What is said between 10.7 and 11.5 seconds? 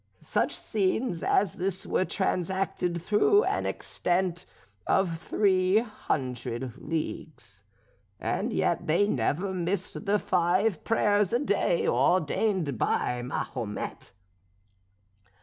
prayers a